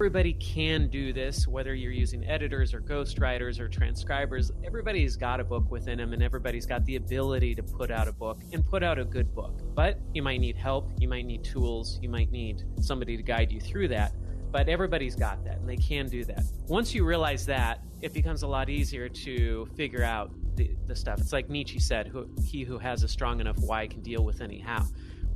[0.00, 4.50] Everybody can do this, whether you're using editors or ghostwriters or transcribers.
[4.64, 8.12] Everybody's got a book within them, and everybody's got the ability to put out a
[8.12, 9.60] book and put out a good book.
[9.74, 13.52] But you might need help, you might need tools, you might need somebody to guide
[13.52, 14.14] you through that.
[14.50, 16.44] But everybody's got that, and they can do that.
[16.66, 21.20] Once you realize that, it becomes a lot easier to figure out the, the stuff.
[21.20, 24.40] It's like Nietzsche said, who, he who has a strong enough why can deal with
[24.40, 24.86] any how.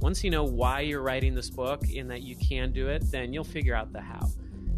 [0.00, 3.34] Once you know why you're writing this book and that you can do it, then
[3.34, 4.26] you'll figure out the how.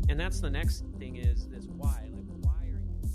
[0.08, 2.08] And that's the next thing is this why.
[2.12, 3.08] Like, why are you?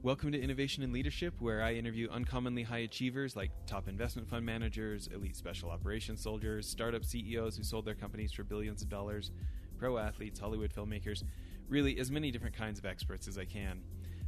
[0.00, 4.46] Welcome to Innovation and Leadership, where I interview uncommonly high achievers like top investment fund
[4.46, 9.32] managers, elite special operations soldiers, startup CEOs who sold their companies for billions of dollars,
[9.76, 11.24] pro athletes, Hollywood filmmakers,
[11.68, 13.82] really as many different kinds of experts as I can.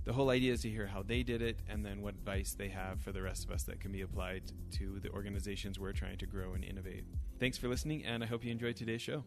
[0.05, 2.69] The whole idea is to hear how they did it and then what advice they
[2.69, 4.43] have for the rest of us that can be applied
[4.73, 7.05] to the organizations we're trying to grow and innovate.
[7.41, 9.25] Thanks for listening, and I hope you enjoyed today's show.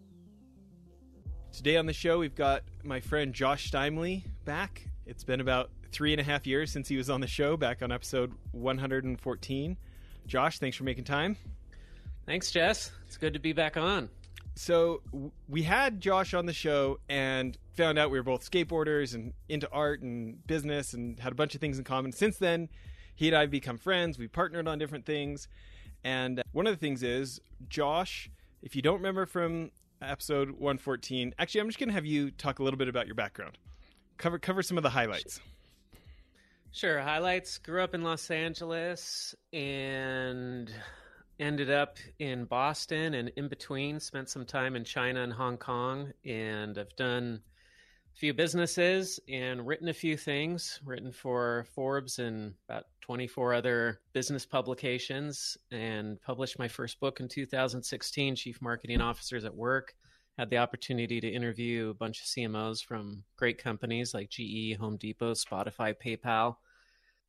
[1.52, 4.86] Today on the show, we've got my friend Josh Steimle back.
[5.06, 7.82] It's been about three and a half years since he was on the show, back
[7.82, 9.78] on episode 114.
[10.28, 11.36] Josh, thanks for making time.
[12.26, 12.92] Thanks, Jess.
[13.08, 14.10] It's good to be back on.
[14.56, 15.02] So,
[15.48, 19.70] we had Josh on the show and found out we were both skateboarders and into
[19.72, 22.12] art and business and had a bunch of things in common.
[22.12, 22.70] Since then,
[23.16, 24.20] he and I have become friends.
[24.20, 25.48] We partnered on different things.
[26.04, 28.30] And uh, one of the things is, Josh,
[28.62, 31.34] if you don't remember from episode 114.
[31.40, 33.58] Actually, I'm just going to have you talk a little bit about your background.
[34.18, 35.40] Cover cover some of the highlights.
[36.72, 37.58] Sure, highlights.
[37.58, 40.72] Grew up in Los Angeles and
[41.40, 46.12] ended up in Boston and in between spent some time in China and Hong Kong
[46.26, 47.42] and I've done
[48.20, 54.46] few businesses and written a few things, written for Forbes and about 24 other business
[54.46, 59.96] publications and published my first book in 2016, Chief Marketing Officers at Work.
[60.38, 64.98] Had the opportunity to interview a bunch of CMOs from great companies like GE, Home
[64.98, 66.58] Depot, Spotify, PayPal.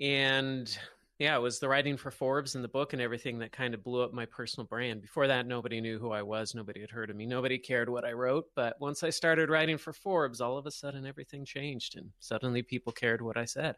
[0.01, 0.77] And
[1.21, 3.85] yeah, it was the writing for Forbes and the book and everything that kind of
[3.85, 5.03] blew up my personal brand.
[5.03, 6.55] Before that, nobody knew who I was.
[6.55, 7.27] Nobody had heard of me.
[7.27, 8.47] Nobody cared what I wrote.
[8.57, 12.63] But once I started writing for Forbes, all of a sudden everything changed and suddenly
[12.63, 13.77] people cared what I said.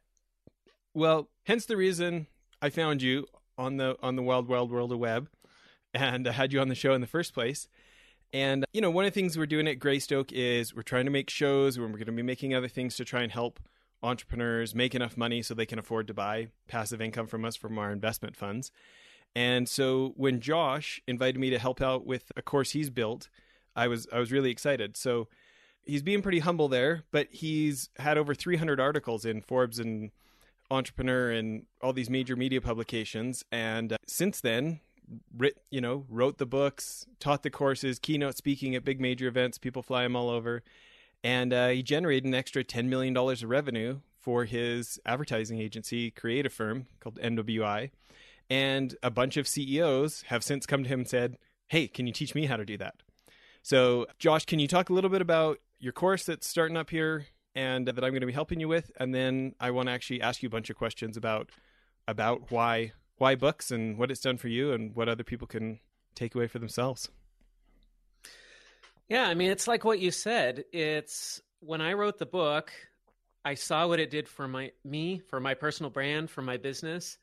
[0.95, 2.29] Well, hence the reason
[2.63, 3.27] I found you
[3.59, 5.29] on the on the wild wild world of web
[5.93, 7.67] and I had you on the show in the first place.
[8.33, 11.11] And you know, one of the things we're doing at Greystoke is we're trying to
[11.11, 13.59] make shows and we're going to be making other things to try and help
[14.03, 17.79] entrepreneurs make enough money so they can afford to buy passive income from us from
[17.79, 18.73] our investment funds.
[19.35, 23.29] And so when Josh invited me to help out with a course he's built,
[23.75, 24.97] I was I was really excited.
[24.97, 25.29] So
[25.85, 30.11] he's being pretty humble there, but he's had over 300 articles in Forbes and
[30.71, 34.81] Entrepreneur and all these major media publications and uh, since then
[35.37, 39.59] writ, you know, wrote the books, taught the courses, keynote speaking at big major events,
[39.59, 40.63] people fly him all over
[41.25, 46.53] and uh, he generated an extra $10 million of revenue for his advertising agency creative
[46.53, 47.91] firm called MWI.
[48.51, 51.39] And a bunch of CEOs have since come to him and said,
[51.69, 52.95] Hey, can you teach me how to do that?
[53.63, 57.27] So, Josh, can you talk a little bit about your course that's starting up here
[57.55, 58.91] and that I'm going to be helping you with?
[58.99, 61.51] And then I want to actually ask you a bunch of questions about
[62.09, 65.79] about why why books and what it's done for you and what other people can
[66.15, 67.09] take away for themselves.
[69.09, 70.65] Yeah, I mean, it's like what you said.
[70.73, 72.73] It's when I wrote the book,
[73.45, 77.19] I saw what it did for my me, for my personal brand, for my business,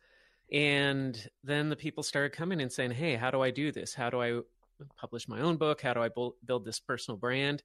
[0.51, 3.94] and then the people started coming and saying, "Hey, how do I do this?
[3.94, 4.41] How do I
[4.97, 5.81] publish my own book?
[5.81, 6.09] How do I
[6.45, 7.63] build this personal brand?"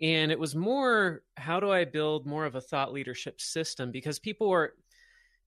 [0.00, 3.90] And it was more, how do I build more of a thought leadership system?
[3.92, 4.74] Because people were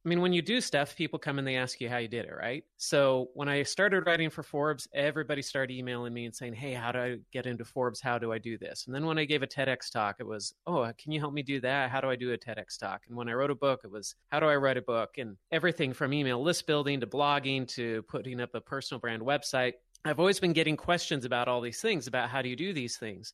[0.05, 2.25] I mean, when you do stuff, people come and they ask you how you did
[2.25, 2.63] it, right?
[2.77, 6.93] So when I started writing for Forbes, everybody started emailing me and saying, Hey, how
[6.93, 7.99] do I get into Forbes?
[7.99, 8.85] How do I do this?
[8.85, 11.33] And then when I gave a TEDx talk, it was, Oh, uh, can you help
[11.33, 11.91] me do that?
[11.91, 13.01] How do I do a TEDx talk?
[13.09, 15.17] And when I wrote a book, it was, How do I write a book?
[15.17, 19.73] And everything from email list building to blogging to putting up a personal brand website.
[20.05, 22.95] I've always been getting questions about all these things about how do you do these
[22.95, 23.33] things?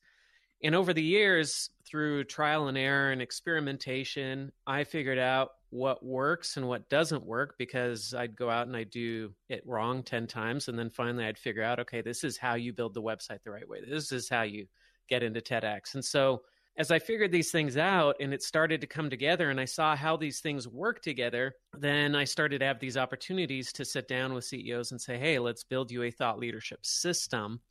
[0.64, 6.58] And over the years, through trial and error and experimentation, I figured out what works
[6.58, 10.68] and what doesn't work because I'd go out and I'd do it wrong 10 times.
[10.68, 13.52] And then finally I'd figure out, okay, this is how you build the website the
[13.52, 13.80] right way.
[13.88, 14.68] This is how you
[15.10, 15.96] get into TEDx.
[15.96, 16.44] And so
[16.78, 19.96] as I figured these things out and it started to come together and I saw
[19.96, 24.34] how these things work together, then I started to have these opportunities to sit down
[24.34, 27.62] with CEOs and say, hey, let's build you a thought leadership system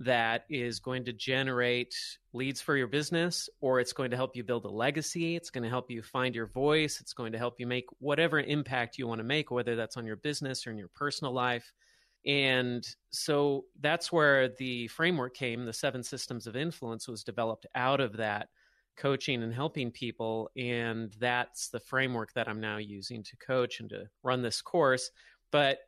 [0.00, 1.94] that is going to generate
[2.32, 5.64] leads for your business or it's going to help you build a legacy it's going
[5.64, 9.06] to help you find your voice it's going to help you make whatever impact you
[9.08, 11.72] want to make whether that's on your business or in your personal life
[12.26, 18.00] and so that's where the framework came the seven systems of influence was developed out
[18.00, 18.48] of that
[18.98, 20.50] coaching and helping people.
[20.56, 25.10] And that's the framework that I'm now using to coach and to run this course.
[25.50, 25.78] But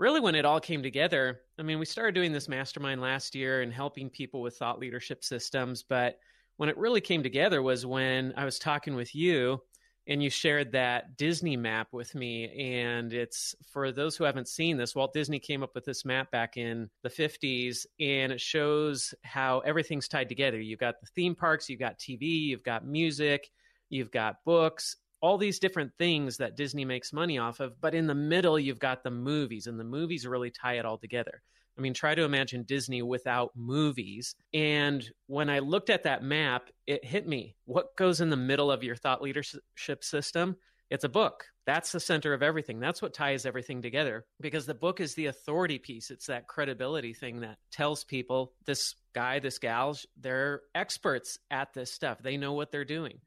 [0.00, 3.60] really, when it all came together, I mean, we started doing this mastermind last year
[3.60, 5.82] and helping people with thought leadership systems.
[5.82, 6.18] But
[6.56, 9.60] when it really came together was when I was talking with you
[10.06, 12.48] and you shared that Disney map with me.
[12.58, 16.30] And it's for those who haven't seen this, Walt Disney came up with this map
[16.30, 20.58] back in the 50s, and it shows how everything's tied together.
[20.58, 23.50] You've got the theme parks, you've got TV, you've got music,
[23.90, 27.80] you've got books, all these different things that Disney makes money off of.
[27.80, 30.98] But in the middle, you've got the movies, and the movies really tie it all
[30.98, 31.42] together.
[31.78, 34.34] I mean, try to imagine Disney without movies.
[34.52, 37.56] And when I looked at that map, it hit me.
[37.64, 40.56] What goes in the middle of your thought leadership system?
[40.90, 41.46] It's a book.
[41.66, 42.80] That's the center of everything.
[42.80, 46.10] That's what ties everything together because the book is the authority piece.
[46.10, 51.92] It's that credibility thing that tells people this guy, this gal, they're experts at this
[51.92, 52.18] stuff.
[52.20, 53.20] They know what they're doing.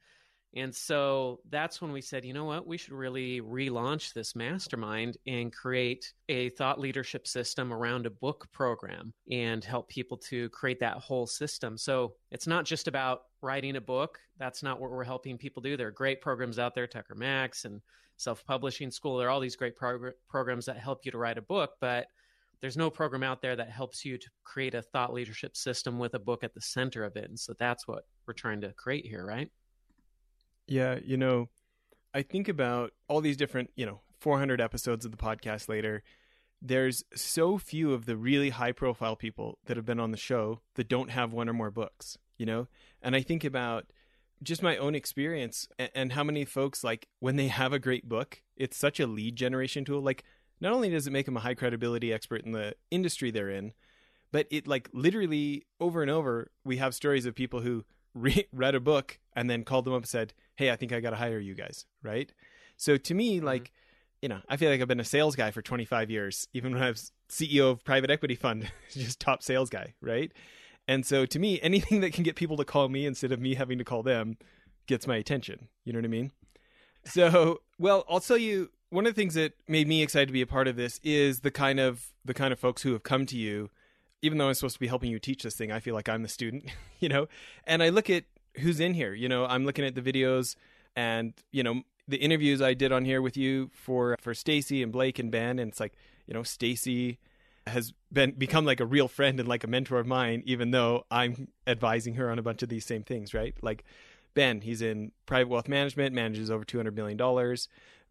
[0.56, 5.18] And so that's when we said, you know what, we should really relaunch this mastermind
[5.26, 10.80] and create a thought leadership system around a book program and help people to create
[10.82, 11.78] that whole system.
[11.78, 14.20] So it's not just about writing a book.
[14.38, 15.76] That's not what we're helping people do.
[15.76, 17.82] There are great programs out there, Tucker Max and
[18.18, 19.18] Self Publishing School.
[19.18, 22.06] There are all these great prog- programs that help you to write a book, but
[22.62, 26.14] there's no program out there that helps you to create a thought leadership system with
[26.14, 27.26] a book at the center of it.
[27.26, 29.50] And so that's what we're trying to create here, right?
[30.68, 31.50] Yeah, you know,
[32.14, 36.04] I think about all these different, you know, 400 episodes of the podcast later.
[36.62, 40.62] There's so few of the really high profile people that have been on the show
[40.76, 42.68] that don't have one or more books, you know?
[43.02, 43.88] And I think about
[44.42, 48.08] just my own experience and, and how many folks, like, when they have a great
[48.08, 50.02] book, it's such a lead generation tool.
[50.02, 50.24] Like,
[50.62, 53.74] not only does it make them a high credibility expert in the industry they're in,
[54.32, 57.84] but it, like, literally over and over, we have stories of people who
[58.14, 61.00] re- read a book and then called them up and said, "Hey, I think I
[61.00, 62.32] got to hire you guys." Right?
[62.78, 63.46] So to me, mm-hmm.
[63.46, 63.72] like,
[64.22, 66.84] you know, I feel like I've been a sales guy for 25 years, even when
[66.84, 70.32] I was CEO of private equity fund, just top sales guy, right?
[70.88, 73.56] And so to me, anything that can get people to call me instead of me
[73.56, 74.38] having to call them
[74.88, 75.70] gets my attention.
[75.86, 76.32] You know what I mean?
[77.06, 80.42] So, well, I'll tell you one of the things that made me excited to be
[80.42, 83.26] a part of this is the kind of the kind of folks who have come
[83.28, 83.70] to you
[84.24, 86.24] even though I'm supposed to be helping you teach this thing, I feel like I'm
[86.24, 86.64] the student,
[87.00, 87.28] you know?
[87.68, 88.24] And I look at
[88.56, 90.56] who's in here, you know, I'm looking at the videos
[90.96, 94.92] and, you know, the interviews I did on here with you for for Stacy and
[94.92, 95.94] Blake and Ben and it's like,
[96.26, 97.20] you know, Stacy
[97.68, 101.06] has been become like a real friend and like a mentor of mine even though
[101.10, 103.56] I'm advising her on a bunch of these same things, right?
[103.62, 103.84] Like
[104.34, 107.58] Ben, he's in private wealth management, manages over $200 million.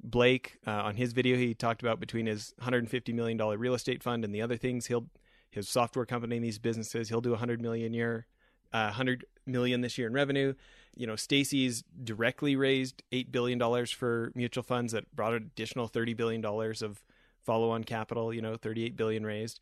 [0.04, 4.24] Blake, uh, on his video, he talked about between his $150 million real estate fund
[4.24, 5.06] and the other things he'll
[5.52, 7.08] his software company and these businesses.
[7.08, 8.26] He'll do 100 million year,
[8.72, 10.54] uh, 100 million this year in revenue.
[10.96, 15.88] You know, Stacy's directly raised eight billion dollars for mutual funds that brought an additional
[15.88, 17.02] 30 billion dollars of
[17.44, 18.32] follow-on capital.
[18.32, 19.60] You know, 38 billion raised.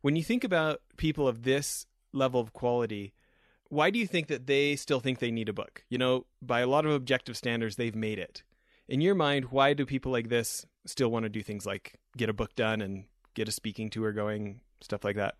[0.00, 3.14] When you think about people of this level of quality,
[3.68, 5.84] why do you think that they still think they need a book?
[5.88, 8.42] You know, by a lot of objective standards, they've made it.
[8.88, 12.28] In your mind, why do people like this still want to do things like get
[12.28, 13.04] a book done and
[13.34, 15.36] get a speaking tour going, stuff like that.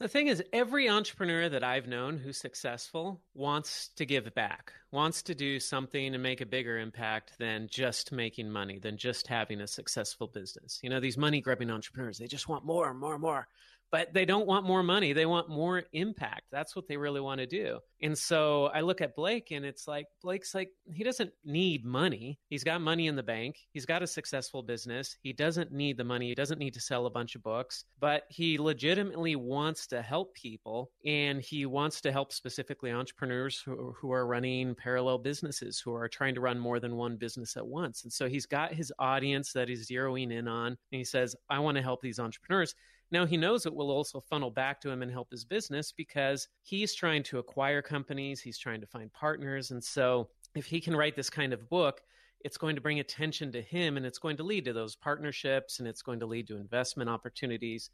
[0.00, 5.22] The thing is, every entrepreneur that I've known who's successful wants to give back, wants
[5.22, 9.60] to do something and make a bigger impact than just making money, than just having
[9.60, 10.78] a successful business.
[10.84, 13.48] You know, these money grubbing entrepreneurs, they just want more, and more, and more
[13.90, 15.12] but they don't want more money.
[15.12, 16.42] They want more impact.
[16.50, 17.78] That's what they really want to do.
[18.02, 22.38] And so I look at Blake and it's like, Blake's like, he doesn't need money.
[22.48, 23.56] He's got money in the bank.
[23.72, 25.16] He's got a successful business.
[25.22, 26.28] He doesn't need the money.
[26.28, 30.34] He doesn't need to sell a bunch of books, but he legitimately wants to help
[30.34, 30.90] people.
[31.04, 36.08] And he wants to help specifically entrepreneurs who, who are running parallel businesses, who are
[36.08, 38.04] trying to run more than one business at once.
[38.04, 40.68] And so he's got his audience that he's zeroing in on.
[40.68, 42.74] And he says, I want to help these entrepreneurs.
[43.10, 46.48] Now, he knows it will also funnel back to him and help his business because
[46.62, 49.70] he's trying to acquire companies, he's trying to find partners.
[49.70, 52.02] And so, if he can write this kind of book,
[52.40, 55.78] it's going to bring attention to him and it's going to lead to those partnerships
[55.78, 57.90] and it's going to lead to investment opportunities.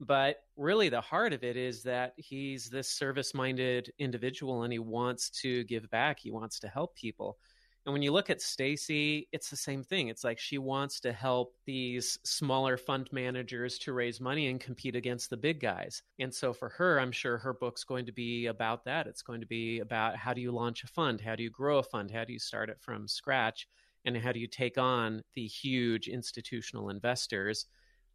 [0.00, 4.78] But really, the heart of it is that he's this service minded individual and he
[4.78, 7.38] wants to give back, he wants to help people.
[7.86, 10.08] And when you look at Stacy, it's the same thing.
[10.08, 14.96] It's like she wants to help these smaller fund managers to raise money and compete
[14.96, 16.02] against the big guys.
[16.18, 19.06] And so for her, I'm sure her book's going to be about that.
[19.06, 21.20] It's going to be about how do you launch a fund?
[21.20, 22.10] How do you grow a fund?
[22.10, 23.68] How do you start it from scratch?
[24.04, 27.66] And how do you take on the huge institutional investors?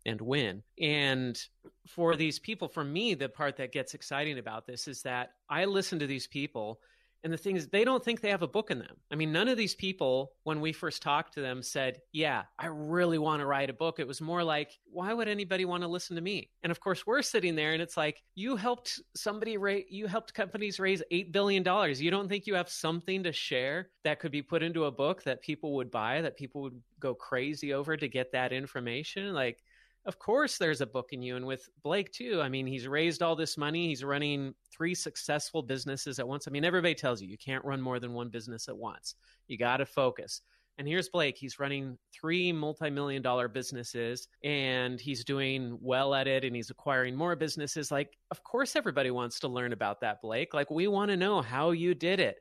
[0.04, 0.64] and win.
[0.80, 1.40] And
[1.86, 5.66] for these people, for me, the part that gets exciting about this is that I
[5.66, 6.80] listen to these people
[7.24, 8.98] And the thing is, they don't think they have a book in them.
[9.12, 12.68] I mean, none of these people, when we first talked to them, said, Yeah, I
[12.68, 14.00] really want to write a book.
[14.00, 16.50] It was more like, Why would anybody want to listen to me?
[16.64, 20.34] And of course, we're sitting there and it's like, You helped somebody raise, you helped
[20.34, 21.64] companies raise $8 billion.
[21.96, 25.24] You don't think you have something to share that could be put into a book
[25.24, 29.34] that people would buy, that people would go crazy over to get that information?
[29.34, 29.64] Like,
[30.06, 32.42] of course there's a book in you and with blake too.
[32.42, 33.88] I mean he's raised all this money.
[33.88, 36.48] He's running three successful businesses at once.
[36.48, 39.16] I mean everybody tells you you can't run more than one business at once.
[39.48, 40.42] You got to focus.
[40.78, 41.38] And here's blake.
[41.38, 47.16] He's running three multi-million dollar businesses and he's doing well at it and he's acquiring
[47.16, 47.92] more businesses.
[47.92, 50.54] Like of course everybody wants to learn about that blake.
[50.54, 52.40] Like we want to know how you did it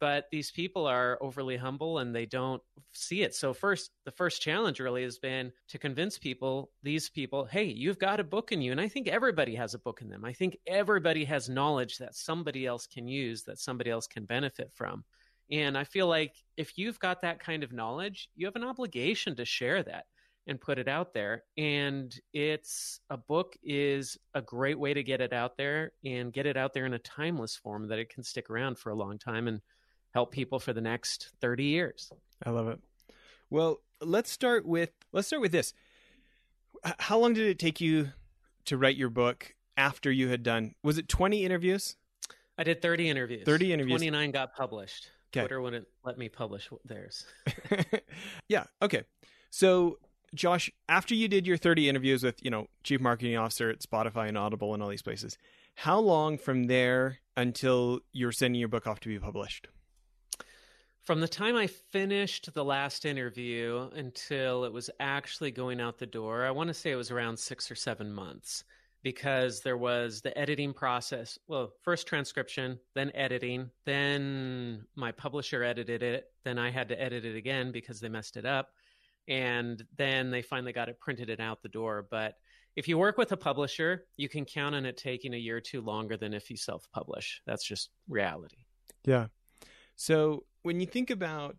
[0.00, 3.34] but these people are overly humble and they don't see it.
[3.34, 7.98] So first the first challenge really has been to convince people these people hey you've
[7.98, 10.24] got a book in you and i think everybody has a book in them.
[10.24, 14.72] I think everybody has knowledge that somebody else can use that somebody else can benefit
[14.72, 15.04] from.
[15.50, 19.36] And i feel like if you've got that kind of knowledge you have an obligation
[19.36, 20.06] to share that
[20.46, 21.44] and put it out there.
[21.56, 26.46] And it's a book is a great way to get it out there and get
[26.46, 29.18] it out there in a timeless form that it can stick around for a long
[29.18, 29.48] time.
[29.48, 29.60] And
[30.12, 32.12] help people for the next 30 years.
[32.44, 32.80] I love it.
[33.48, 35.74] Well, let's start with let's start with this.
[36.98, 38.10] How long did it take you
[38.66, 41.96] to write your book after you had done was it 20 interviews?
[42.58, 43.44] I did 30 interviews.
[43.44, 44.00] 30 interviews.
[44.00, 45.10] 29 got published.
[45.32, 45.40] Okay.
[45.40, 47.24] Twitter wouldn't let me publish theirs.
[48.48, 49.04] yeah, okay.
[49.50, 49.98] So,
[50.34, 54.28] Josh, after you did your 30 interviews with, you know, chief marketing officer at Spotify
[54.28, 55.38] and Audible and all these places,
[55.76, 59.68] how long from there until you're sending your book off to be published?
[61.04, 66.06] From the time I finished the last interview until it was actually going out the
[66.06, 68.64] door, I want to say it was around six or seven months
[69.02, 71.38] because there was the editing process.
[71.48, 77.24] Well, first transcription, then editing, then my publisher edited it, then I had to edit
[77.24, 78.68] it again because they messed it up.
[79.26, 82.06] And then they finally got it printed and out the door.
[82.10, 82.34] But
[82.76, 85.60] if you work with a publisher, you can count on it taking a year or
[85.60, 87.40] two longer than if you self publish.
[87.46, 88.64] That's just reality.
[89.04, 89.28] Yeah.
[90.00, 91.56] So when you think about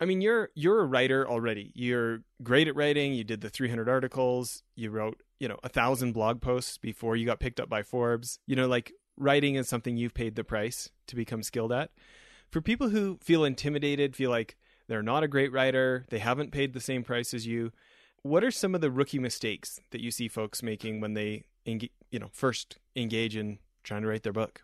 [0.00, 1.70] I mean, you're you're a writer already.
[1.74, 3.12] You're great at writing.
[3.12, 4.62] You did the 300 articles.
[4.74, 8.38] You wrote, you know, a thousand blog posts before you got picked up by Forbes.
[8.46, 11.90] You know, like writing is something you've paid the price to become skilled at.
[12.50, 16.72] For people who feel intimidated, feel like they're not a great writer, they haven't paid
[16.72, 17.72] the same price as you.
[18.22, 22.18] What are some of the rookie mistakes that you see folks making when they, you
[22.18, 24.62] know, first engage in trying to write their book?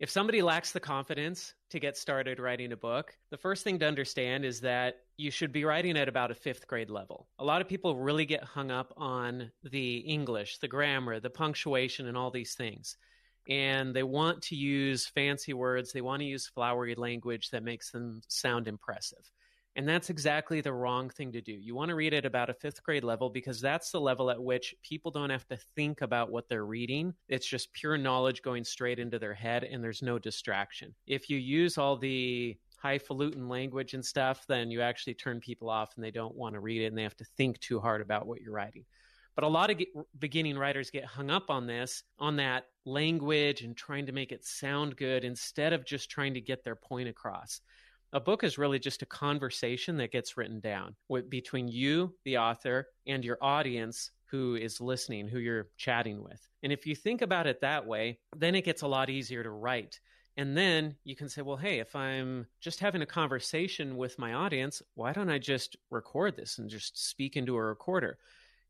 [0.00, 3.86] If somebody lacks the confidence to get started writing a book, the first thing to
[3.86, 7.28] understand is that you should be writing at about a fifth grade level.
[7.38, 12.08] A lot of people really get hung up on the English, the grammar, the punctuation,
[12.08, 12.96] and all these things.
[13.46, 17.90] And they want to use fancy words, they want to use flowery language that makes
[17.90, 19.30] them sound impressive.
[19.76, 21.52] And that's exactly the wrong thing to do.
[21.52, 24.42] You want to read at about a fifth grade level because that's the level at
[24.42, 27.14] which people don't have to think about what they're reading.
[27.28, 30.94] It's just pure knowledge going straight into their head and there's no distraction.
[31.06, 35.92] If you use all the highfalutin language and stuff, then you actually turn people off
[35.94, 38.26] and they don't want to read it and they have to think too hard about
[38.26, 38.84] what you're writing.
[39.36, 39.80] But a lot of
[40.18, 44.44] beginning writers get hung up on this, on that language and trying to make it
[44.44, 47.60] sound good instead of just trying to get their point across
[48.12, 50.96] a book is really just a conversation that gets written down
[51.28, 56.48] between you, the author, and your audience who is listening, who you're chatting with.
[56.62, 59.50] And if you think about it that way, then it gets a lot easier to
[59.50, 60.00] write.
[60.36, 64.32] And then you can say, well, hey, if I'm just having a conversation with my
[64.32, 68.18] audience, why don't I just record this and just speak into a recorder?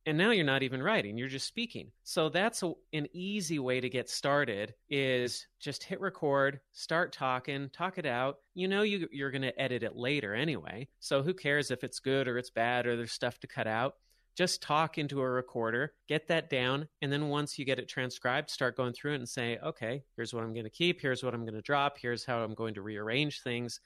[0.06, 1.90] And now you're not even writing you're just speaking.
[2.02, 7.70] So that's a, an easy way to get started is just hit record start talking
[7.70, 8.38] talk it out.
[8.54, 12.00] You know you, you're going to edit it later anyway so who cares if it's
[12.00, 13.94] good or it's bad or there's stuff to cut out.
[14.36, 18.48] Just talk into a recorder get that down and then once you get it transcribed
[18.48, 21.34] start going through it and say okay here's what i'm going to keep here's what
[21.34, 23.80] i'm going to drop here's how i'm going to rearrange things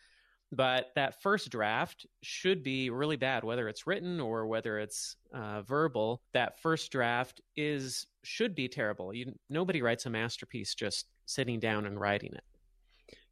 [0.54, 5.62] but that first draft should be really bad whether it's written or whether it's uh,
[5.62, 6.22] verbal.
[6.32, 9.14] That first draft is should be terrible.
[9.14, 12.44] You, nobody writes a masterpiece just sitting down and writing it.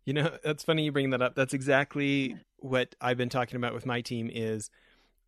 [0.04, 1.34] You know that's funny you bring that up.
[1.34, 4.70] That's exactly what i've been talking about with my team is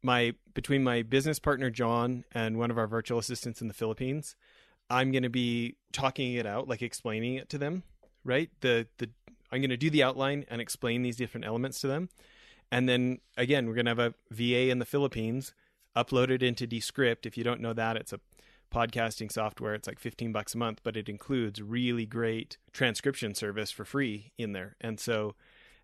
[0.04, 4.36] my between my business partner john and one of our virtual assistants in the philippines
[4.88, 7.82] i'm going to be talking it out like explaining it to them
[8.24, 8.50] right?
[8.60, 9.10] The the
[9.54, 12.08] I'm going to do the outline and explain these different elements to them.
[12.72, 15.54] And then again, we're going to have a VA in the Philippines
[15.96, 17.24] uploaded into Descript.
[17.24, 18.18] If you don't know that, it's a
[18.72, 19.74] podcasting software.
[19.74, 24.32] It's like 15 bucks a month, but it includes really great transcription service for free
[24.36, 24.74] in there.
[24.80, 25.36] And so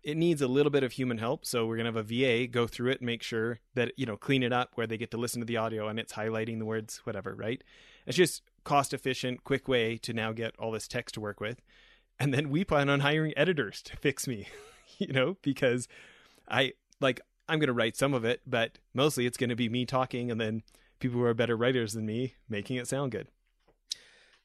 [0.03, 1.45] it needs a little bit of human help.
[1.45, 4.17] So we're going to have a VA go through it make sure that, you know,
[4.17, 6.65] clean it up where they get to listen to the audio and it's highlighting the
[6.65, 7.63] words, whatever, right?
[8.05, 11.61] It's just cost efficient, quick way to now get all this text to work with.
[12.21, 14.47] And then we plan on hiring editors to fix me,
[14.99, 15.87] you know, because
[16.47, 19.69] I like, I'm going to write some of it, but mostly it's going to be
[19.69, 20.61] me talking and then
[20.99, 23.27] people who are better writers than me making it sound good.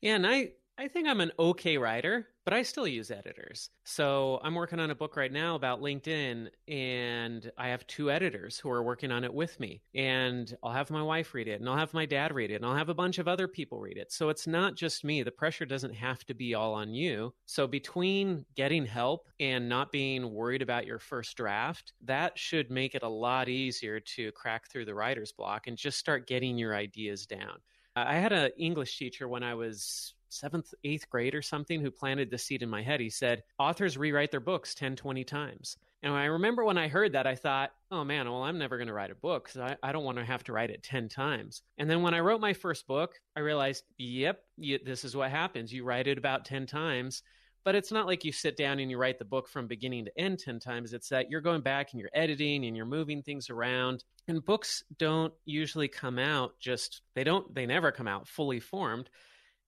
[0.00, 3.70] Yeah, and I I think I'm an okay writer, but I still use editors.
[3.84, 8.58] So I'm working on a book right now about LinkedIn, and I have two editors
[8.58, 9.80] who are working on it with me.
[9.94, 12.66] And I'll have my wife read it, and I'll have my dad read it, and
[12.66, 14.12] I'll have a bunch of other people read it.
[14.12, 15.22] So it's not just me.
[15.22, 17.32] The pressure doesn't have to be all on you.
[17.46, 22.94] So between getting help and not being worried about your first draft, that should make
[22.94, 26.74] it a lot easier to crack through the writer's block and just start getting your
[26.74, 27.60] ideas down.
[27.98, 32.30] I had an English teacher when I was seventh, eighth grade or something who planted
[32.30, 33.00] the seed in my head.
[33.00, 35.76] He said, authors rewrite their books 10, 20 times.
[36.02, 38.88] And I remember when I heard that, I thought, oh man, well, I'm never going
[38.88, 41.08] to write a book because I, I, don't want to have to write it 10
[41.08, 41.62] times.
[41.78, 45.30] And then when I wrote my first book, I realized, yep, you, this is what
[45.30, 45.72] happens.
[45.72, 47.22] You write it about 10 times.
[47.64, 50.16] But it's not like you sit down and you write the book from beginning to
[50.16, 50.92] end 10 times.
[50.92, 54.04] It's that you're going back and you're editing and you're moving things around.
[54.28, 59.10] And books don't usually come out just, they don't, they never come out fully formed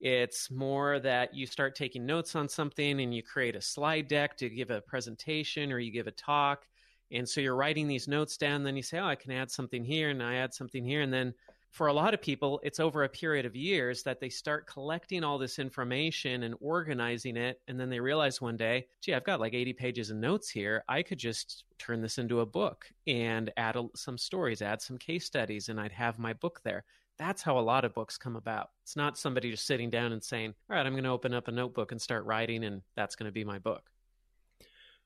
[0.00, 4.36] it's more that you start taking notes on something and you create a slide deck
[4.38, 6.66] to give a presentation or you give a talk.
[7.10, 9.84] And so you're writing these notes down, then you say, Oh, I can add something
[9.84, 11.00] here and I add something here.
[11.00, 11.34] And then
[11.70, 15.22] for a lot of people, it's over a period of years that they start collecting
[15.22, 17.60] all this information and organizing it.
[17.68, 20.82] And then they realize one day, gee, I've got like 80 pages of notes here.
[20.88, 24.96] I could just turn this into a book and add a, some stories, add some
[24.96, 26.84] case studies, and I'd have my book there.
[27.18, 28.70] That's how a lot of books come about.
[28.84, 31.48] It's not somebody just sitting down and saying, all right, I'm going to open up
[31.48, 33.82] a notebook and start writing, and that's going to be my book.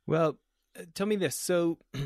[0.06, 0.38] Well,
[0.78, 1.36] uh, tell me this.
[1.36, 1.78] So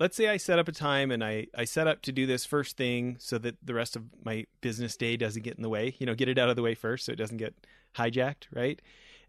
[0.00, 2.44] let's say I set up a time and I, I set up to do this
[2.44, 5.94] first thing so that the rest of my business day doesn't get in the way,
[5.98, 7.54] you know, get it out of the way first so it doesn't get
[7.96, 8.80] hijacked, right?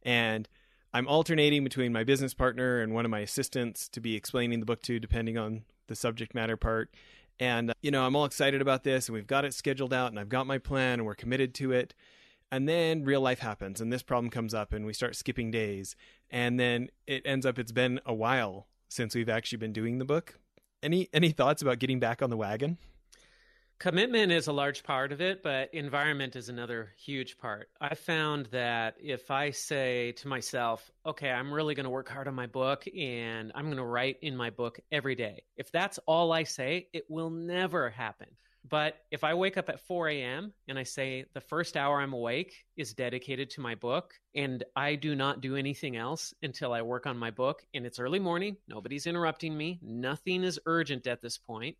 [0.03, 0.47] And
[0.93, 4.65] I'm alternating between my business partner and one of my assistants to be explaining the
[4.65, 6.89] book to, depending on the subject matter part.
[7.39, 10.19] And, you know, I'm all excited about this and we've got it scheduled out and
[10.19, 11.93] I've got my plan and we're committed to it.
[12.51, 15.95] And then real life happens and this problem comes up and we start skipping days.
[16.29, 20.05] And then it ends up, it's been a while since we've actually been doing the
[20.05, 20.39] book.
[20.81, 22.77] Any, any thoughts about getting back on the wagon?
[23.77, 27.69] Commitment is a large part of it, but environment is another huge part.
[27.81, 32.29] I found that if I say to myself, okay, I'm really going to work hard
[32.29, 35.99] on my book and I'm going to write in my book every day, if that's
[36.07, 38.27] all I say, it will never happen.
[38.67, 40.53] But if I wake up at 4 a.m.
[40.69, 44.95] and I say the first hour I'm awake is dedicated to my book and I
[44.95, 48.55] do not do anything else until I work on my book and it's early morning,
[48.69, 51.75] nobody's interrupting me, nothing is urgent at this point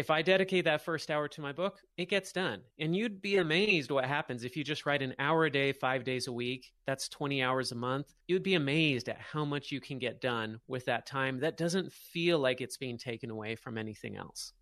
[0.00, 2.62] if I dedicate that first hour to my book, it gets done.
[2.78, 6.04] And you'd be amazed what happens if you just write an hour a day, five
[6.04, 6.72] days a week.
[6.86, 8.14] That's 20 hours a month.
[8.26, 11.92] You'd be amazed at how much you can get done with that time that doesn't
[11.92, 14.54] feel like it's being taken away from anything else.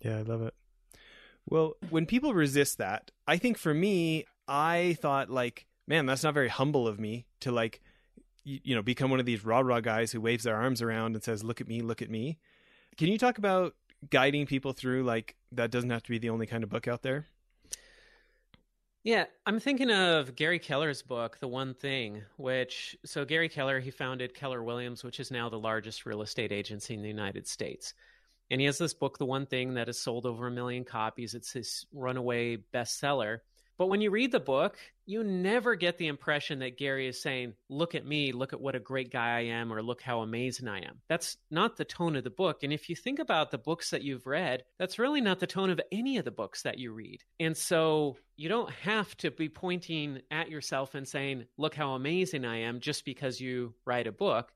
[0.00, 0.54] Yeah, I love it.
[1.44, 6.32] Well, when people resist that, I think for me, I thought like, man, that's not
[6.32, 7.82] very humble of me to like,
[8.42, 11.14] you, you know, become one of these rah rah guys who waves their arms around
[11.14, 12.38] and says, "Look at me, look at me."
[12.96, 13.74] Can you talk about
[14.10, 17.02] guiding people through like that doesn't have to be the only kind of book out
[17.02, 17.26] there?
[19.02, 23.90] Yeah i'm thinking of gary keller's book the one thing which so gary keller he
[23.90, 27.92] founded keller williams which is now the largest real estate agency in the united states.
[28.50, 31.34] And he has this book the one thing that has sold over a million copies.
[31.34, 33.38] It's his runaway bestseller
[33.76, 37.54] but when you read the book, you never get the impression that Gary is saying,
[37.68, 40.68] Look at me, look at what a great guy I am, or look how amazing
[40.68, 41.00] I am.
[41.08, 42.62] That's not the tone of the book.
[42.62, 45.70] And if you think about the books that you've read, that's really not the tone
[45.70, 47.22] of any of the books that you read.
[47.40, 52.44] And so you don't have to be pointing at yourself and saying, Look how amazing
[52.44, 54.52] I am, just because you write a book.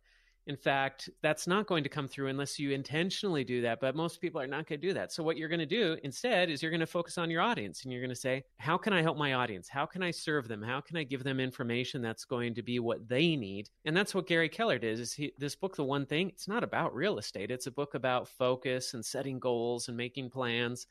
[0.49, 3.81] In fact, that's not going to come through unless you intentionally do that.
[3.81, 5.13] But most people are not going to do that.
[5.13, 7.83] So, what you're going to do instead is you're going to focus on your audience
[7.83, 9.69] and you're going to say, How can I help my audience?
[9.69, 10.63] How can I serve them?
[10.63, 13.69] How can I give them information that's going to be what they need?
[13.85, 14.99] And that's what Gary Keller did.
[14.99, 17.93] Is he, this book, The One Thing, it's not about real estate, it's a book
[17.93, 20.87] about focus and setting goals and making plans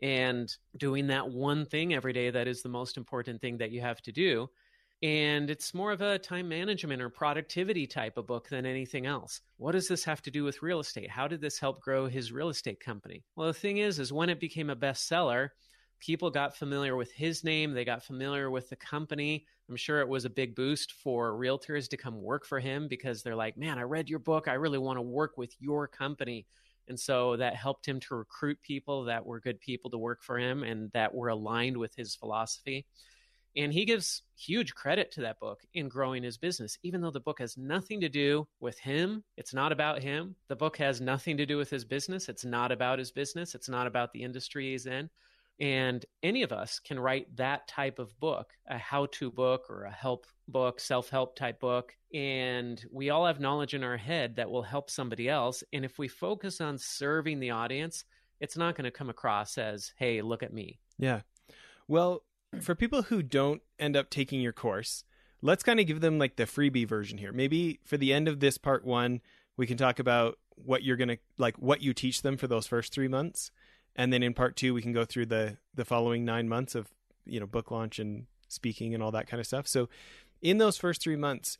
[0.00, 3.82] and doing that one thing every day that is the most important thing that you
[3.82, 4.48] have to do
[5.02, 9.40] and it's more of a time management or productivity type of book than anything else.
[9.56, 11.10] What does this have to do with real estate?
[11.10, 13.24] How did this help grow his real estate company?
[13.34, 15.48] Well, the thing is is when it became a bestseller,
[15.98, 19.44] people got familiar with his name, they got familiar with the company.
[19.68, 23.22] I'm sure it was a big boost for realtors to come work for him because
[23.22, 24.46] they're like, man, I read your book.
[24.46, 26.46] I really want to work with your company.
[26.88, 30.38] And so that helped him to recruit people that were good people to work for
[30.38, 32.86] him and that were aligned with his philosophy.
[33.56, 37.20] And he gives huge credit to that book in growing his business, even though the
[37.20, 39.22] book has nothing to do with him.
[39.36, 40.34] It's not about him.
[40.48, 42.28] The book has nothing to do with his business.
[42.28, 43.54] It's not about his business.
[43.54, 45.10] It's not about the industry he's in.
[45.60, 49.84] And any of us can write that type of book, a how to book or
[49.84, 51.94] a help book, self help type book.
[52.14, 55.62] And we all have knowledge in our head that will help somebody else.
[55.72, 58.04] And if we focus on serving the audience,
[58.40, 60.80] it's not going to come across as, hey, look at me.
[60.98, 61.20] Yeah.
[61.86, 62.24] Well,
[62.60, 65.04] for people who don't end up taking your course,
[65.40, 67.32] let's kind of give them like the freebie version here.
[67.32, 69.20] Maybe for the end of this part one,
[69.56, 72.66] we can talk about what you're going to like what you teach them for those
[72.66, 73.50] first three months.
[73.96, 76.88] And then in part two, we can go through the, the following nine months of,
[77.26, 79.68] you know, book launch and speaking and all that kind of stuff.
[79.68, 79.88] So
[80.40, 81.58] in those first three months,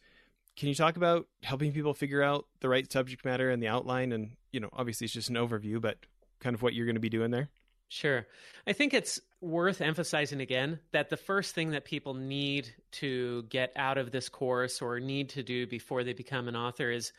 [0.56, 4.12] can you talk about helping people figure out the right subject matter and the outline?
[4.12, 5.98] And, you know, obviously it's just an overview, but
[6.40, 7.48] kind of what you're going to be doing there?
[7.92, 8.26] Sure.
[8.66, 13.70] I think it's worth emphasizing again that the first thing that people need to get
[13.76, 17.12] out of this course or need to do before they become an author is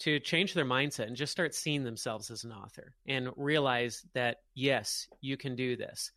[0.00, 4.42] to change their mindset and just start seeing themselves as an author and realize that,
[4.54, 6.12] yes, you can do this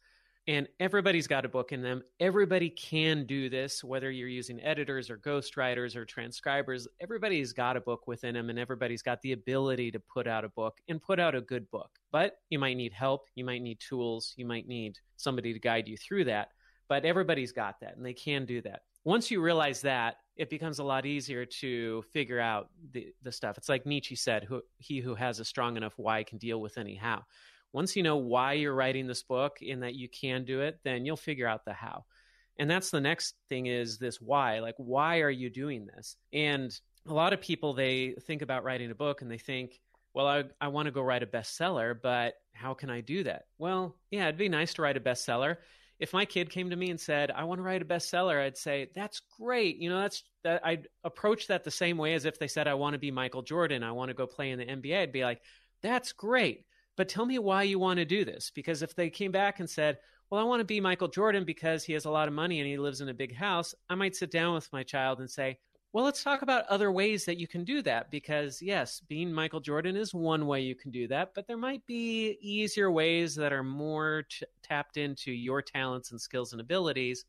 [0.48, 2.02] and everybody's got a book in them.
[2.20, 6.88] Everybody can do this, whether you're using editors or ghostwriters or transcribers.
[7.00, 10.50] Everybody's got a book within them, and everybody's got the ability to put out a
[10.50, 11.92] book and put out a good book.
[12.12, 15.88] But you might need help, you might need tools, you might need somebody to guide
[15.88, 16.50] you through that.
[16.90, 18.82] But everybody's got that, and they can do that.
[19.04, 23.58] Once you realize that, it becomes a lot easier to figure out the, the stuff.
[23.58, 26.78] It's like Nietzsche said, who, he who has a strong enough why can deal with
[26.78, 27.24] any how
[27.74, 31.06] once you know why you're writing this book and that you can do it, then
[31.06, 32.06] you'll figure out the how.
[32.58, 34.60] And that's the next thing is this why.
[34.60, 36.18] Like, why are you doing this?
[36.34, 39.80] And a lot of people, they think about writing a book and they think,
[40.14, 43.46] well, I, I want to go write a bestseller, but how can I do that?
[43.58, 45.58] Well, yeah, it'd be nice to write a bestseller.
[46.00, 48.58] If my kid came to me and said, I want to write a bestseller, I'd
[48.58, 49.78] say, that's great.
[49.78, 52.74] You know, that's that I'd approach that the same way as if they said, I
[52.74, 55.00] want to be Michael Jordan, I want to go play in the NBA.
[55.00, 55.42] I'd be like,
[55.82, 58.52] that's great but tell me why you want to do this.
[58.54, 59.98] Because if they came back and said,
[60.30, 62.68] well, I want to be Michael Jordan because he has a lot of money and
[62.68, 65.60] he lives in a big house, I might sit down with my child and say,
[65.94, 68.10] well, let's talk about other ways that you can do that.
[68.12, 71.86] Because, yes, being Michael Jordan is one way you can do that, but there might
[71.86, 77.26] be easier ways that are more t- tapped into your talents and skills and abilities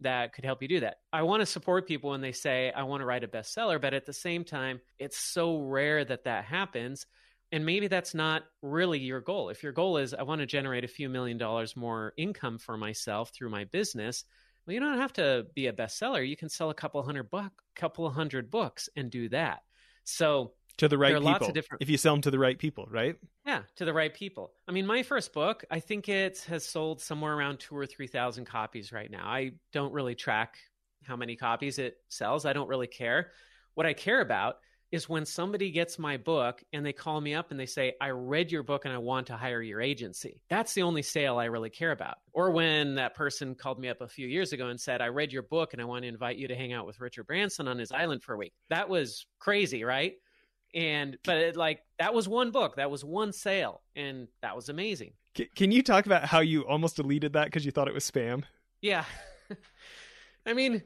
[0.00, 1.00] that could help you do that.
[1.12, 3.92] I want to support people when they say, I want to write a bestseller, but
[3.92, 7.04] at the same time, it's so rare that that happens
[7.52, 9.48] and maybe that's not really your goal.
[9.48, 12.76] If your goal is, I want to generate a few million dollars more income for
[12.76, 14.24] myself through my business,
[14.66, 16.26] well, you don't have to be a bestseller.
[16.26, 19.60] You can sell a couple hundred book, couple hundred books, and do that.
[20.04, 21.52] So to the right people.
[21.52, 21.82] Different...
[21.82, 23.16] If you sell them to the right people, right?
[23.44, 24.52] Yeah, to the right people.
[24.66, 28.06] I mean, my first book, I think it has sold somewhere around two or three
[28.06, 29.26] thousand copies right now.
[29.26, 30.56] I don't really track
[31.04, 32.46] how many copies it sells.
[32.46, 33.32] I don't really care.
[33.74, 34.58] What I care about
[34.92, 38.10] is when somebody gets my book and they call me up and they say, I
[38.10, 40.40] read your book and I want to hire your agency.
[40.48, 42.18] That's the only sale I really care about.
[42.32, 45.32] Or when that person called me up a few years ago and said, I read
[45.32, 47.78] your book and I want to invite you to hang out with Richard Branson on
[47.78, 48.52] his island for a week.
[48.68, 50.14] That was crazy, right?
[50.74, 54.68] And, but it, like, that was one book, that was one sale, and that was
[54.68, 55.12] amazing.
[55.54, 58.42] Can you talk about how you almost deleted that because you thought it was spam?
[58.80, 59.04] Yeah.
[60.46, 60.82] I mean,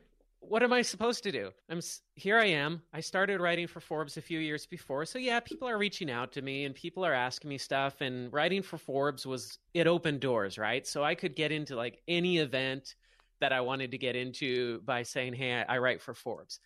[0.48, 1.50] what am I supposed to do?
[1.68, 1.80] I'm
[2.14, 2.38] here.
[2.38, 2.83] I am.
[2.92, 6.33] I started writing for Forbes a few years before, so yeah, people are reaching out
[6.33, 8.00] to me and people are asking me stuff.
[8.00, 10.87] And writing for Forbes was it opened doors, right?
[10.87, 12.94] So I could get into like any event
[13.40, 16.61] that I wanted to get into by saying, "Hey, I, write for Forbes."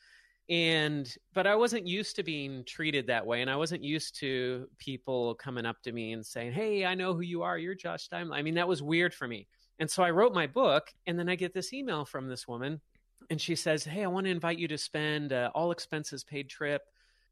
[0.49, 4.69] And but I wasn't used to being treated that way, and I wasn't used to
[4.79, 7.59] people coming up to me and saying, "Hey, I know who you are.
[7.59, 9.49] You're Josh Steimle." I mean, that was weird for me.
[9.79, 12.81] And so I wrote my book, and then I get this email from this woman
[13.31, 16.49] and she says, "Hey, I want to invite you to spend uh, all expenses paid
[16.49, 16.83] trip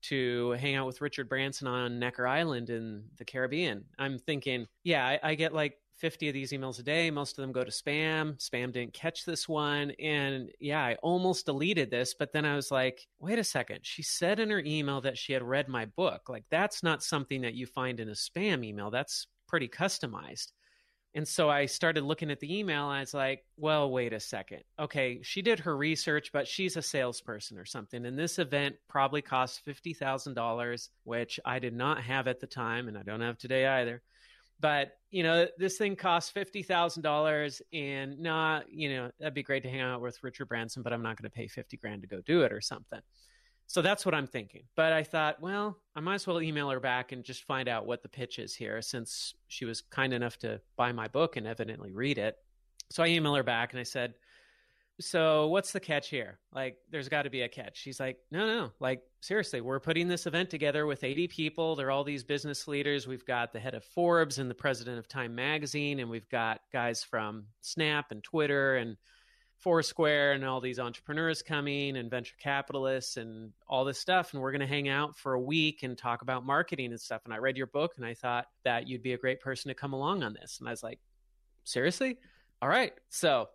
[0.03, 5.07] to hang out with Richard Branson on Necker Island in the Caribbean." I'm thinking, yeah,
[5.07, 7.11] I, I get like 50 of these emails a day.
[7.11, 8.37] Most of them go to spam.
[8.39, 9.93] Spam didn't catch this one.
[9.93, 13.81] And yeah, I almost deleted this, but then I was like, wait a second.
[13.83, 16.29] She said in her email that she had read my book.
[16.29, 18.91] Like, that's not something that you find in a spam email.
[18.91, 20.53] That's pretty customized.
[21.17, 24.21] And so I started looking at the email and I was like, well, wait a
[24.21, 24.61] second.
[24.79, 28.05] Okay, she did her research, but she's a salesperson or something.
[28.05, 32.99] And this event probably cost $50,000, which I did not have at the time and
[32.99, 34.03] I don't have today either.
[34.61, 39.71] But you know, this thing thousand dollars, and not you know that'd be great to
[39.71, 42.23] hang out with Richard Branson, but I'm not going to pay fifty grand to go
[42.23, 43.01] do it or something.
[43.69, 44.63] So that's what I'm thinking.
[44.77, 47.87] But I thought, well, I might as well email her back and just find out
[47.87, 51.47] what the pitch is here, since she was kind enough to buy my book and
[51.47, 52.37] evidently read it.
[52.91, 54.15] So I email her back and I said,
[54.99, 56.39] so what's the catch here?
[56.55, 57.77] Like, there's got to be a catch.
[57.77, 61.77] She's like, no, no, like, seriously, we're putting this event together with 80 people.
[61.77, 63.07] They're all these business leaders.
[63.07, 66.61] We've got the head of Forbes and the president of Time Magazine, and we've got
[66.73, 68.97] guys from Snap and Twitter and
[69.59, 74.33] Foursquare and all these entrepreneurs coming and venture capitalists and all this stuff.
[74.33, 77.23] And we're going to hang out for a week and talk about marketing and stuff.
[77.25, 79.75] And I read your book and I thought that you'd be a great person to
[79.75, 80.59] come along on this.
[80.59, 81.01] And I was like,
[81.65, 82.19] seriously?
[82.61, 82.93] All right.
[83.09, 83.49] So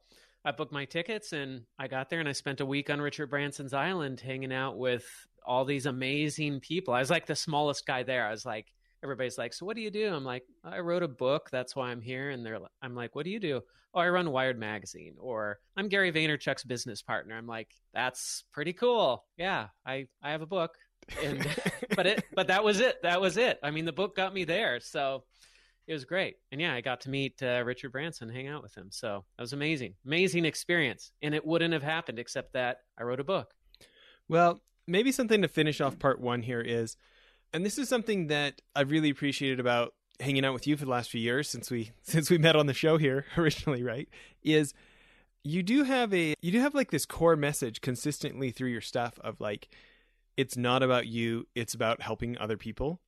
[0.43, 3.29] I booked my tickets and I got there and I spent a week on Richard
[3.29, 5.05] Branson's island hanging out with
[5.45, 6.93] all these amazing people.
[6.93, 8.25] I was like the smallest guy there.
[8.25, 8.67] I was like,
[9.03, 11.49] everybody's like, "So what do you do?" I'm like, "I wrote a book.
[11.51, 13.61] That's why I'm here." And they're, I'm like, "What do you do?"
[13.93, 17.37] "Oh, I run Wired magazine." Or I'm Gary Vaynerchuk's business partner.
[17.37, 20.77] I'm like, "That's pretty cool." Yeah, I I have a book,
[21.23, 21.45] and
[21.95, 23.01] but it but that was it.
[23.03, 23.59] That was it.
[23.63, 25.23] I mean, the book got me there, so
[25.87, 26.35] it was great.
[26.51, 28.87] And yeah, I got to meet uh, Richard Branson, hang out with him.
[28.91, 31.11] So that was amazing, amazing experience.
[31.21, 33.53] And it wouldn't have happened except that I wrote a book.
[34.29, 36.97] Well, maybe something to finish off part one here is
[37.53, 40.91] and this is something that I've really appreciated about hanging out with you for the
[40.91, 44.07] last few years since we since we met on the show here originally, right?
[44.43, 44.73] Is
[45.43, 49.19] you do have a you do have like this core message consistently through your stuff
[49.23, 49.69] of like
[50.37, 53.01] it's not about you, it's about helping other people.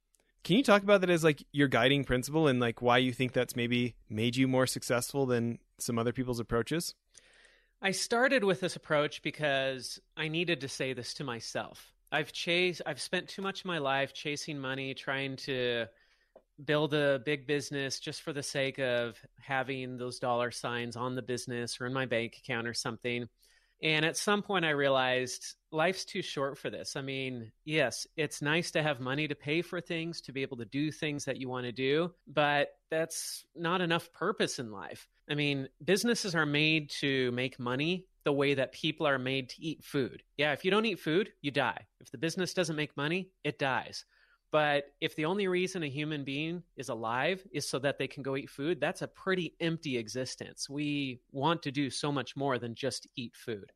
[0.43, 3.31] Can you talk about that as like your guiding principle and like why you think
[3.31, 6.95] that's maybe made you more successful than some other people's approaches?
[7.81, 11.92] I started with this approach because I needed to say this to myself.
[12.13, 15.87] I've chased I've spent too much of my life chasing money, trying to
[16.63, 21.23] build a big business just for the sake of having those dollar signs on the
[21.23, 23.27] business or in my bank account or something.
[23.83, 26.95] And at some point I realized life's too short for this.
[26.95, 30.57] I mean, yes, it's nice to have money to pay for things, to be able
[30.57, 35.07] to do things that you want to do, but that's not enough purpose in life.
[35.29, 39.61] I mean, businesses are made to make money the way that people are made to
[39.61, 40.23] eat food.
[40.37, 41.85] Yeah, if you don't eat food, you die.
[41.99, 44.05] If the business doesn't make money, it dies.
[44.53, 48.21] But if the only reason a human being is alive is so that they can
[48.21, 50.69] go eat food, that's a pretty empty existence.
[50.69, 53.71] We want to do so much more than just eat food.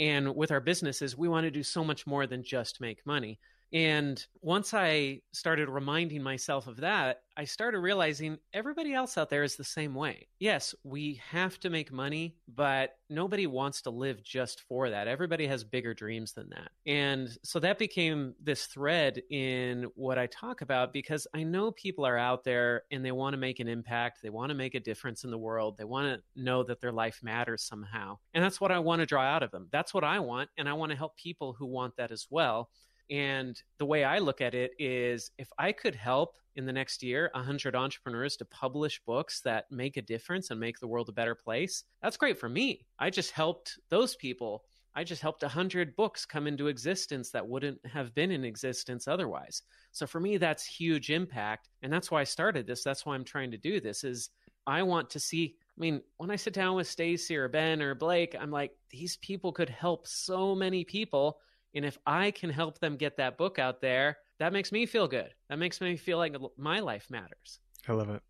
[0.00, 3.38] And with our businesses, we want to do so much more than just make money.
[3.72, 9.44] And once I started reminding myself of that, I started realizing everybody else out there
[9.44, 10.26] is the same way.
[10.40, 15.08] Yes, we have to make money, but nobody wants to live just for that.
[15.08, 16.70] Everybody has bigger dreams than that.
[16.86, 22.04] And so that became this thread in what I talk about because I know people
[22.04, 24.18] are out there and they want to make an impact.
[24.22, 25.78] They want to make a difference in the world.
[25.78, 28.18] They want to know that their life matters somehow.
[28.34, 29.68] And that's what I want to draw out of them.
[29.70, 30.50] That's what I want.
[30.58, 32.68] And I want to help people who want that as well.
[33.10, 37.02] And the way I look at it is if I could help in the next
[37.02, 41.12] year 100 entrepreneurs to publish books that make a difference and make the world a
[41.12, 42.86] better place, that's great for me.
[42.98, 44.62] I just helped those people.
[44.94, 49.62] I just helped 100 books come into existence that wouldn't have been in existence otherwise.
[49.92, 52.84] So for me that's huge impact and that's why I started this.
[52.84, 54.30] That's why I'm trying to do this is
[54.66, 57.94] I want to see I mean, when I sit down with Stacy or Ben or
[57.94, 61.38] Blake, I'm like, these people could help so many people
[61.74, 65.08] and if I can help them get that book out there, that makes me feel
[65.08, 65.34] good.
[65.48, 67.60] That makes me feel like my life matters.
[67.88, 68.22] I love it.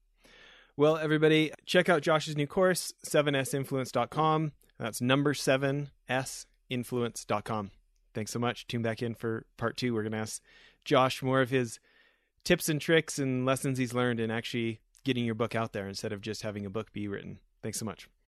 [0.77, 4.53] Well, everybody, check out Josh's new course, 7sinfluence.com.
[4.79, 7.71] That's number 7sinfluence.com.
[8.15, 8.67] Thanks so much.
[8.67, 9.95] Tune back in for part two.
[9.95, 10.43] We're going to ask
[10.85, 11.79] Josh more of his
[12.45, 16.13] tips and tricks and lessons he's learned in actually getting your book out there instead
[16.13, 17.39] of just having a book be written.
[17.63, 18.09] Thanks so much.